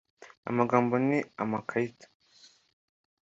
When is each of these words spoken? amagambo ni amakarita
amagambo 0.49 0.93
ni 1.07 1.19
amakarita 1.43 2.07